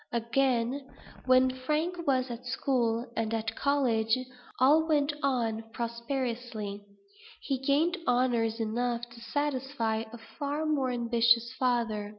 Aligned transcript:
Again, 0.11 0.89
when 1.27 1.51
Frank 1.51 2.07
was 2.07 2.31
at 2.31 2.47
school 2.47 3.05
and 3.15 3.31
at 3.35 3.55
college, 3.55 4.17
all 4.59 4.87
went 4.87 5.13
on 5.21 5.63
prosperously; 5.73 6.81
he 7.43 7.59
gained 7.59 7.99
honors 8.07 8.59
enough 8.59 9.03
to 9.11 9.21
satisfy 9.21 10.05
a 10.11 10.17
far 10.39 10.65
more 10.65 10.89
ambitious 10.89 11.53
father. 11.59 12.09